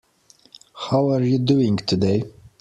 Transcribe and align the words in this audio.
How 0.89 1.11
are 1.11 1.21
you 1.21 1.37
doing 1.37 1.77
today? 1.77 2.23